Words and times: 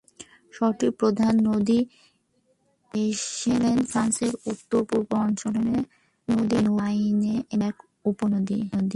শহরটির 0.53 0.91
প্রধান 0.91 1.33
নদী 1.47 1.79
ভেসেল, 2.93 3.63
ফ্রান্সের 3.89 4.33
উত্তর-পূর্ব 4.51 5.09
অঞ্চলের 5.19 5.81
নদী 6.27 6.57
'আইনে'-এর 6.79 7.75
উপনদী। 8.05 8.59